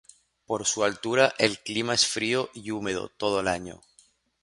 Por 0.47 0.65
su 0.65 0.83
altura, 0.83 1.35
el 1.37 1.59
clima 1.59 1.93
es 1.93 2.07
frío 2.07 2.49
y 2.55 2.71
húmedo 2.71 3.09
todo 3.09 3.39
el 3.39 3.47
año. 3.47 3.83